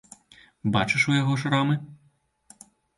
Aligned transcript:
Бачыш 0.79 1.07
у 1.11 1.15
яго 1.21 1.33
шрамы? 1.45 1.75